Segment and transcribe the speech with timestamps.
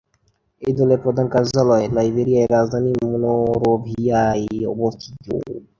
[0.61, 5.25] এই দলের প্রধান কার্যালয় লাইবেরিয়ার রাজধানী মনরোভিয়ায় অবস্থিত।